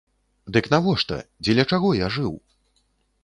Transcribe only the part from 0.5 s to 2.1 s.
Дык навошта, дзеля чаго я